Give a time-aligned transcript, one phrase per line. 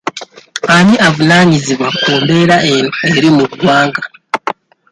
[0.75, 4.01] Ani avunaanyizibwa ku mbeera eno eri mu ggwanga?